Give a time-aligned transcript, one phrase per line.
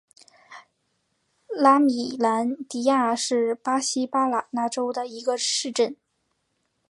[1.49, 5.95] 拉米兰迪亚是巴西巴拉那州的一个市镇。